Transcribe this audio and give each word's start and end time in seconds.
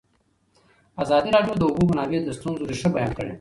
ازادي 1.03 1.29
راډیو 1.35 1.53
د 1.57 1.59
د 1.61 1.63
اوبو 1.69 1.83
منابع 1.91 2.19
د 2.23 2.29
ستونزو 2.37 2.69
رېښه 2.69 2.89
بیان 2.95 3.11
کړې. 3.17 3.29